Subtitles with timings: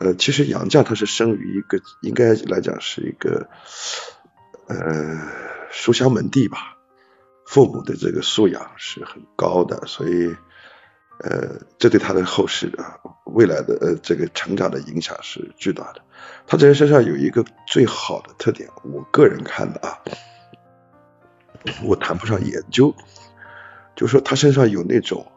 [0.00, 3.48] 呃，其实杨绛他是生于一个应该来讲是一个
[4.66, 4.76] 呃
[5.70, 6.78] 书香门第吧，
[7.46, 10.34] 父母的这个素养是很高的，所以
[11.20, 16.00] 呃这对他的后世啊未来的呃这个成长的影响是巨大的。
[16.46, 20.00] 他这人身上有一个最好的特点，我个人看的啊，
[21.84, 22.94] 我谈不上研究，
[23.94, 25.30] 就说他身上有那种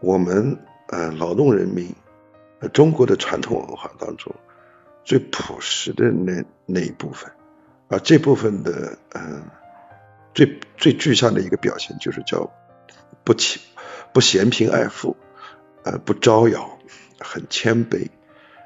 [0.00, 0.58] 我们
[0.90, 1.92] 呃劳动人民。
[2.72, 4.34] 中国的传统文化当中
[5.04, 7.30] 最朴实的那那一部分，
[7.88, 9.44] 而这部分的嗯
[10.34, 12.50] 最最具象的一个表现就是叫
[13.22, 13.60] 不欺
[14.12, 15.16] 不嫌贫爱富，
[15.84, 16.78] 呃不招摇，
[17.20, 18.08] 很谦卑，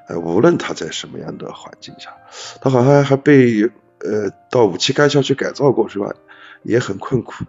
[0.07, 2.15] 呃无论他在什么样的环境下，
[2.61, 3.69] 他好像还被
[3.99, 6.13] 呃到五七干校去改造过是吧？
[6.63, 7.45] 也很困苦，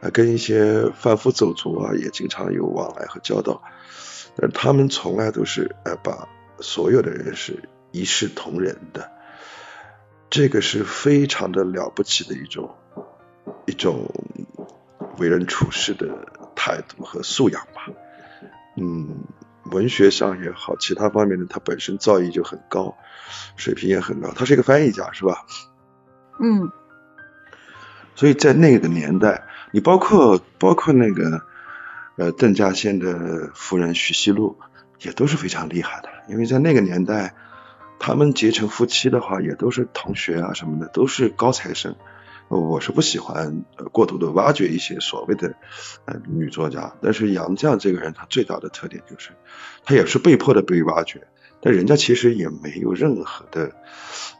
[0.00, 3.62] 呃跟一些贩夫走卒啊也经常有往来和交道。
[4.40, 6.28] 但他们从来都是呃把
[6.60, 9.10] 所有的人是一视同仁的，
[10.30, 12.76] 这个是非常的了不起的一种
[13.66, 14.14] 一种
[15.16, 16.06] 为人处事的
[16.54, 17.88] 态度和素养吧。
[18.76, 19.24] 嗯，
[19.64, 22.96] 文学上也好，其他方面呢他本身造诣就很高，
[23.56, 24.30] 水平也很高。
[24.36, 25.44] 他是一个翻译家，是吧？
[26.40, 26.70] 嗯。
[28.14, 31.42] 所以在那个年代，你包括包括那个。
[32.18, 34.58] 呃，邓稼先的夫人许西路
[35.00, 37.36] 也都是非常厉害的，因为在那个年代，
[38.00, 41.94] 他们结成夫妻的话，也都是同学啊什么的，都是高材生。
[42.48, 45.54] 我是不喜欢过度的挖掘一些所谓的
[46.06, 49.32] 呃女作家，但是杨绛这个人，他最大的特点就是，
[49.84, 51.28] 他也是被迫的被挖掘，
[51.60, 53.76] 但人家其实也没有任何的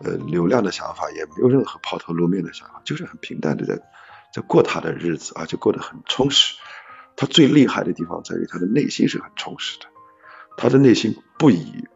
[0.03, 3.77] 呃流量的想法，也没有任何抛头露面的想法，就是很平淡的在
[4.33, 6.57] 在过他的日子，而且过得很充实。
[7.21, 9.87] 他最厉害的地方在于他的内心是很充实的，
[10.57, 11.89] 他的内心不以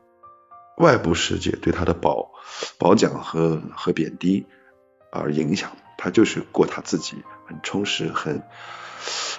[0.78, 2.32] 外部世界对他的褒
[2.76, 4.46] 褒奖和和贬低
[5.12, 8.42] 而影响，他就是过他自己很充实、很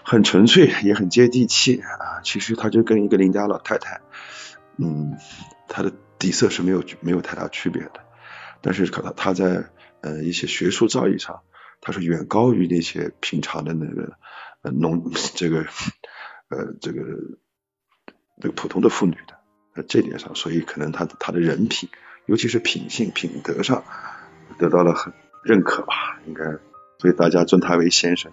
[0.04, 2.22] 很纯粹，也很接地气啊。
[2.24, 4.00] 其实他就跟一个邻家老太太，
[4.78, 5.18] 嗯，
[5.68, 8.06] 他的底色是没有没有太大区别的，
[8.62, 9.66] 但是可能他在
[10.00, 11.42] 呃一些学术造诣上，
[11.82, 14.14] 他是远高于那些平常的那个。
[14.64, 15.60] 呃，农 这个
[16.50, 17.02] 呃，这个
[18.42, 19.36] 这个普通的妇女的，
[19.76, 21.90] 在这点上，所以可能她她的人品，
[22.26, 23.84] 尤其是品性品德上，
[24.58, 25.14] 得到了很
[25.44, 26.44] 认可吧，应该，
[27.00, 28.32] 所以大家尊他为先生。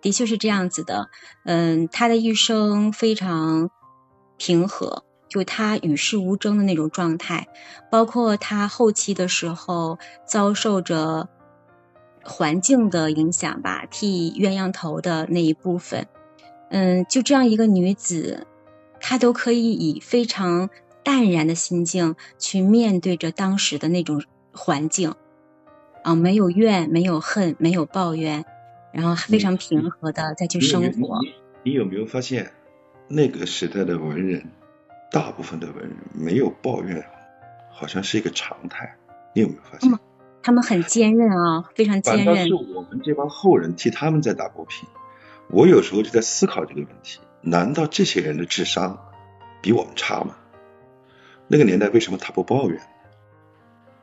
[0.00, 1.10] 的确是这样子的，
[1.44, 3.70] 嗯，他的一生非常
[4.36, 7.48] 平和，就他与世无争的那种状态，
[7.90, 11.28] 包括他后期的时候遭受着。
[12.24, 16.06] 环境的影响吧，剃鸳鸯头的那一部分，
[16.70, 18.46] 嗯，就这样一个女子，
[19.00, 20.70] 她都可以以非常
[21.02, 24.22] 淡然的心境去面对着当时的那种
[24.52, 25.14] 环境，
[26.02, 28.44] 啊，没有怨，没有恨，没有抱怨，
[28.92, 31.18] 然后非常平和的再去生活。
[31.64, 32.52] 你有没有发现，
[33.08, 34.44] 那个时代的文人，
[35.10, 37.04] 大部分的文人没有抱怨，
[37.72, 38.96] 好像是一个常态。
[39.34, 39.90] 你有没有发现？
[40.42, 42.26] 他们很坚韧啊，非常坚韧。
[42.26, 44.88] 反倒是我们这帮后人替他们在打抱不平。
[45.48, 48.98] 我有时候就在思考这个问题：难道这些人的智商
[49.60, 50.36] 比我们差吗？
[51.46, 52.80] 那个年代为什么他不抱怨？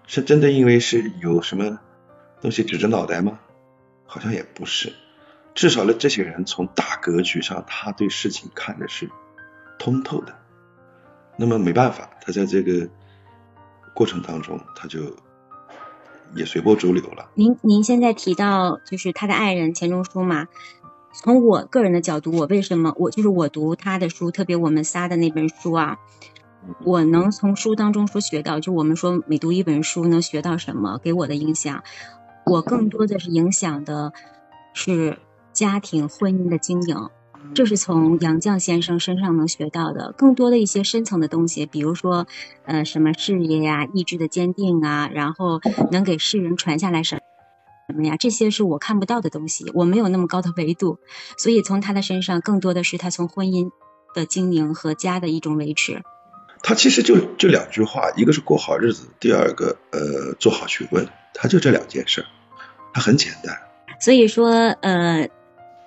[0.08, 1.80] 是真的因为是有什么
[2.42, 3.40] 东西指着脑袋吗？
[4.06, 4.94] 好像也不是。
[5.56, 9.10] 至少呢，这些人从大格局上，他对事情看的是
[9.78, 10.34] 通透的。
[11.36, 12.88] 那么没办法，他在这个
[13.94, 15.16] 过程当中，他就。
[16.36, 17.30] 也随波逐流了。
[17.36, 20.48] 您您现在提到就是他的爱人钱钟书嘛？
[21.12, 25.98] 从我个人的角度，我为什么我就是我读他的书，特别我们仨的那本书啊，
[26.86, 31.84] 我能从书当中说学到，就我们说每读一本书能学到什么，给我的影响，
[32.46, 34.14] 我更多的是影响的
[34.74, 35.18] 是
[35.52, 37.10] 家庭婚姻的经营。
[37.56, 42.28] 这是从杨绛先生身上能学到的更多的一些深层的东西，比如说，
[42.64, 45.60] 呃，什么事业呀、意志的坚定啊，然后
[45.92, 47.20] 能给世人传下来什
[47.88, 48.16] 什么呀？
[48.18, 51.00] 这些是我看不到的东西，我没有那么高的维度，
[51.38, 53.72] 所以从他的身上更多的是他从婚姻
[54.14, 56.04] 的经营和家的一种维持。
[56.62, 62.24] 他其实就就两句话，一个是过好日子，第二个呃做好学问，他就这两件事，
[62.94, 63.58] 他很简单。
[64.00, 64.52] 所以说
[64.82, 65.28] 呃。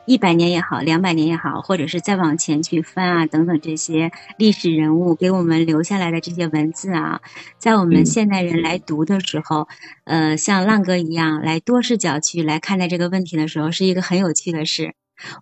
[0.05, 7.21] 一百年也好，两百年也好，或者是再往前去翻啊，等等这些历史人物给我们留下来的这些文字啊，
[7.59, 9.69] 在我们现代人来读的时候，
[10.05, 14.95] 呃，像浪哥一样来多视角去来看待这个问题的时候，是一个很有趣的事。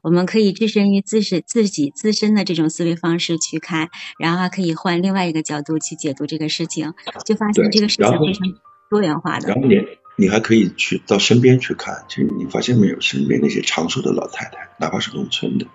[0.03, 6.93] 我们可以置身于自身自己自身的这种思维方式去看，然后还可以换另外一个角度去解读这个事情，
[7.25, 8.47] 就发现这个事情非常
[8.91, 9.49] 多元化的。
[9.49, 9.77] 然后你
[10.21, 15.67] 你还可以去到身边去看，其实你发现没有，身边那些长寿的老太太，哪怕是农村的，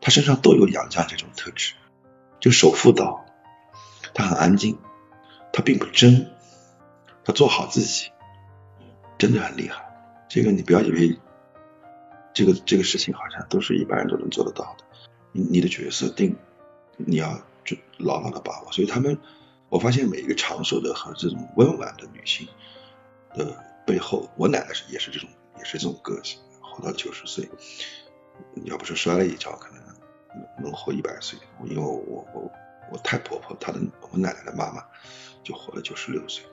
[0.00, 1.74] 她身上都有杨绛这种特质，
[2.40, 3.26] 就守妇道，
[4.14, 4.78] 她很安静，
[5.52, 6.26] 她并不争，
[7.22, 8.10] 她做好自己，
[9.18, 9.84] 真的很厉害。
[10.28, 11.18] 这个你不要以为。
[12.38, 14.84] 这个这个事情好像都是一般人都能做得到的，
[15.32, 16.36] 你你的角色定，
[16.98, 18.70] 你要就牢牢的把握。
[18.72, 19.18] 所以他们，
[19.70, 22.46] 我发现每一个长寿的和这种温婉的女性
[23.36, 25.28] 的背后，我奶奶是也是这种
[25.58, 27.48] 也是这种个性，活到九十岁，
[28.64, 29.82] 要不是摔了一跤，可能
[30.62, 31.38] 能活一百岁。
[31.64, 32.50] 因为我我
[32.90, 33.78] 我太婆婆她的
[34.10, 34.82] 我奶奶的妈妈
[35.42, 36.44] 就活了九十六岁，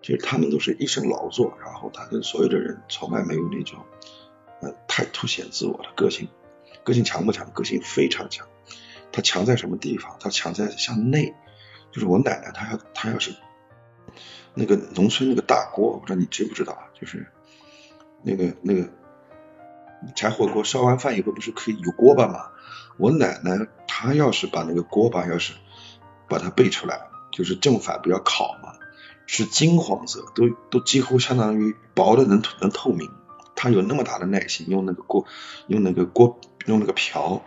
[0.00, 3.84] 其实他们都是一生劳作，然后他跟所有的人从来没有那种。
[4.60, 6.28] 呃，太凸显自我的，个性，
[6.82, 7.48] 个性强不强？
[7.52, 8.44] 个性非常强。
[9.12, 10.16] 他强在什么地方？
[10.18, 11.32] 他强在向内。
[11.92, 13.36] 就是我奶奶，她要她要是
[14.54, 16.76] 那个农村那个大锅，我不知道你知不知道？
[17.00, 17.26] 就是
[18.22, 18.88] 那个那个
[20.16, 22.50] 柴火锅烧完饭以后不是可以有锅巴吗？
[22.96, 25.54] 我奶奶她要是把那个锅巴要是
[26.28, 28.72] 把它备出来，就是正反不要烤嘛，
[29.26, 33.10] 是金黄色，都都几乎相当于薄的能能透明。
[33.54, 35.24] 她有那么大的耐心，用那个锅，
[35.66, 37.42] 用那个锅，用那个瓢，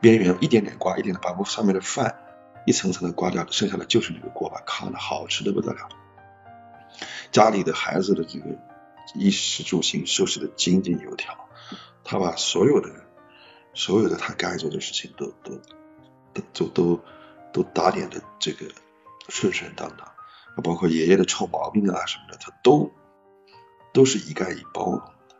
[0.00, 2.16] 边缘一点点刮，一点点把锅上面的饭
[2.68, 5.88] 一层层的刮掉，剩下的就是那个锅巴，烤的好吃的不得了。
[7.32, 8.44] 家里的孩子的这个
[9.14, 11.48] 衣食住行收拾的井井有条，
[12.04, 12.90] 他把所有的
[13.72, 15.58] 所有的他该做的事情都都
[16.52, 17.00] 都都
[17.54, 18.66] 都打点的这个
[19.30, 22.92] 顺顺当当，包括爷爷的臭毛病啊什么的，他都
[23.94, 25.36] 都是一概以包容的。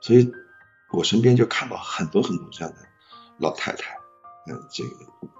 [0.00, 0.32] 所以，
[0.90, 2.80] 我身边就看到很多很多这样的
[3.38, 3.96] 老太太，
[4.46, 4.90] 嗯，这个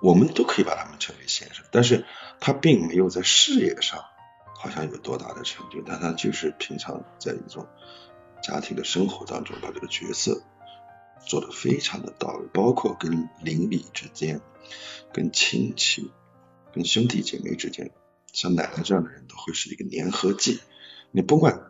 [0.01, 2.05] 我们都可以把他们称为先生，但是
[2.41, 4.05] 他并没有在事业上
[4.57, 7.67] 好像有多大的成就，但他就是平常在一种
[8.43, 10.43] 家庭的生活当中，把这个角色
[11.27, 14.41] 做得非常的到位，包括跟邻里之间、
[15.13, 16.11] 跟亲戚、
[16.73, 17.91] 跟兄弟姐妹之间，
[18.33, 20.61] 像奶奶这样的人都会是一个粘合剂，
[21.11, 21.69] 你不管。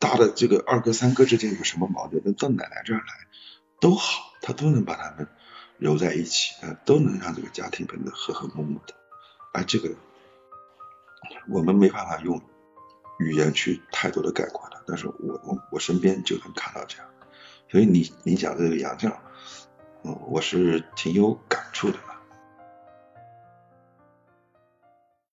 [0.00, 2.34] 大的这个二哥三哥之间有什么矛盾？
[2.34, 3.06] 到奶奶这儿来
[3.80, 5.28] 都好，他都能把他们
[5.78, 8.94] 揉在一起，啊，都能让这个家庭变得和和睦睦的。
[9.52, 9.94] 而这个
[11.48, 12.40] 我们没办法用
[13.18, 17.06] 语言去太多的概括它，但是我我我身边就能看到这样。
[17.70, 19.12] 所以你你讲这个杨绛，
[20.02, 21.98] 嗯，我是挺有感触的。